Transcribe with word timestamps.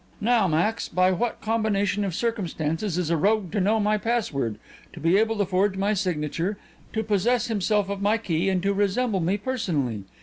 Now, 0.19 0.47
Max, 0.47 0.89
by 0.89 1.11
what 1.11 1.41
combination 1.41 2.03
of 2.03 2.15
circumstances 2.15 2.97
is 2.97 3.11
a 3.11 3.17
rogue 3.17 3.51
to 3.51 3.61
know 3.61 3.79
my 3.79 3.99
password, 3.99 4.57
to 4.93 4.99
be 4.99 5.15
able 5.17 5.37
to 5.37 5.45
forge 5.45 5.77
my 5.77 5.93
signature, 5.93 6.57
to 6.93 7.03
possess 7.03 7.49
himself 7.49 7.87
of 7.87 8.01
my 8.01 8.17
key, 8.17 8.49
and 8.49 8.63
to 8.63 8.73
resemble 8.73 9.19
me 9.19 9.37
personally? 9.37 10.05